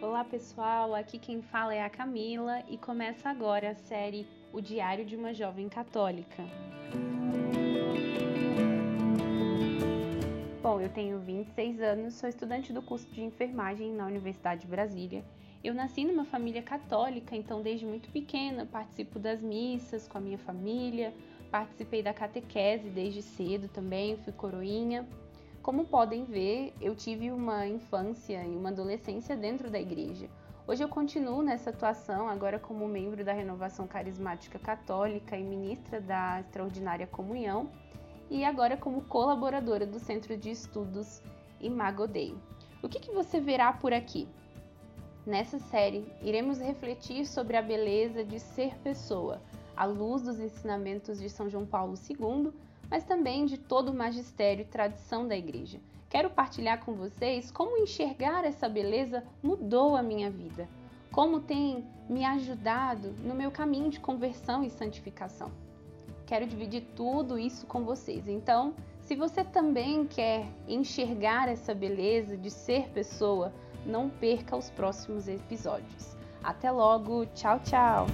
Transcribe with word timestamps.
Olá 0.00 0.24
pessoal, 0.24 0.94
aqui 0.94 1.18
quem 1.18 1.42
fala 1.42 1.74
é 1.74 1.82
a 1.82 1.90
Camila 1.90 2.62
e 2.68 2.78
começa 2.78 3.28
agora 3.28 3.70
a 3.70 3.74
série 3.74 4.26
O 4.52 4.60
Diário 4.60 5.04
de 5.04 5.14
uma 5.14 5.34
Jovem 5.34 5.68
Católica. 5.68 6.42
Bom, 10.62 10.80
eu 10.80 10.88
tenho 10.88 11.18
26 11.20 11.80
anos, 11.80 12.14
sou 12.14 12.28
estudante 12.28 12.72
do 12.72 12.82
curso 12.82 13.06
de 13.12 13.22
enfermagem 13.22 13.92
na 13.92 14.06
Universidade 14.06 14.62
de 14.62 14.66
Brasília. 14.66 15.24
Eu 15.62 15.74
nasci 15.74 16.04
numa 16.04 16.24
família 16.24 16.62
católica, 16.62 17.36
então 17.36 17.62
desde 17.62 17.84
muito 17.84 18.10
pequena 18.10 18.64
participo 18.64 19.18
das 19.18 19.42
missas 19.42 20.08
com 20.08 20.18
a 20.18 20.20
minha 20.20 20.38
família, 20.38 21.12
participei 21.50 22.02
da 22.02 22.14
catequese 22.14 22.88
desde 22.88 23.22
cedo 23.22 23.68
também, 23.68 24.16
fui 24.18 24.32
coroinha. 24.32 25.06
Como 25.68 25.84
podem 25.84 26.24
ver, 26.24 26.72
eu 26.80 26.96
tive 26.96 27.30
uma 27.30 27.66
infância 27.66 28.42
e 28.42 28.56
uma 28.56 28.70
adolescência 28.70 29.36
dentro 29.36 29.70
da 29.70 29.78
igreja. 29.78 30.26
Hoje 30.66 30.82
eu 30.82 30.88
continuo 30.88 31.42
nessa 31.42 31.68
atuação, 31.68 32.26
agora 32.26 32.58
como 32.58 32.88
membro 32.88 33.22
da 33.22 33.34
Renovação 33.34 33.86
Carismática 33.86 34.58
Católica 34.58 35.36
e 35.36 35.44
ministra 35.44 36.00
da 36.00 36.40
Extraordinária 36.40 37.06
Comunhão, 37.06 37.68
e 38.30 38.46
agora 38.46 38.78
como 38.78 39.02
colaboradora 39.02 39.84
do 39.84 39.98
Centro 39.98 40.38
de 40.38 40.50
Estudos 40.52 41.20
Imagodei. 41.60 42.34
O 42.82 42.88
que, 42.88 42.98
que 42.98 43.12
você 43.12 43.38
verá 43.38 43.70
por 43.70 43.92
aqui? 43.92 44.26
Nessa 45.26 45.58
série, 45.58 46.10
iremos 46.22 46.58
refletir 46.58 47.26
sobre 47.26 47.58
a 47.58 47.62
beleza 47.62 48.24
de 48.24 48.40
ser 48.40 48.74
pessoa, 48.78 49.42
à 49.76 49.84
luz 49.84 50.22
dos 50.22 50.40
ensinamentos 50.40 51.20
de 51.20 51.28
São 51.28 51.46
João 51.46 51.66
Paulo 51.66 51.92
II, 52.08 52.54
mas 52.90 53.04
também 53.04 53.46
de 53.46 53.58
todo 53.58 53.90
o 53.90 53.94
magistério 53.94 54.62
e 54.62 54.66
tradição 54.66 55.26
da 55.26 55.36
Igreja. 55.36 55.80
Quero 56.08 56.30
partilhar 56.30 56.84
com 56.84 56.94
vocês 56.94 57.50
como 57.50 57.76
enxergar 57.76 58.44
essa 58.44 58.68
beleza 58.68 59.22
mudou 59.42 59.94
a 59.94 60.02
minha 60.02 60.30
vida, 60.30 60.68
como 61.12 61.40
tem 61.40 61.84
me 62.08 62.24
ajudado 62.24 63.14
no 63.22 63.34
meu 63.34 63.50
caminho 63.50 63.90
de 63.90 64.00
conversão 64.00 64.64
e 64.64 64.70
santificação. 64.70 65.50
Quero 66.26 66.46
dividir 66.46 66.82
tudo 66.94 67.38
isso 67.38 67.66
com 67.66 67.84
vocês. 67.84 68.28
Então, 68.28 68.74
se 69.00 69.14
você 69.14 69.42
também 69.42 70.06
quer 70.06 70.46
enxergar 70.66 71.48
essa 71.48 71.74
beleza 71.74 72.36
de 72.36 72.50
ser 72.50 72.88
pessoa, 72.90 73.52
não 73.86 74.10
perca 74.10 74.56
os 74.56 74.70
próximos 74.70 75.28
episódios. 75.28 76.16
Até 76.42 76.70
logo, 76.70 77.24
tchau, 77.26 77.58
tchau! 77.60 78.06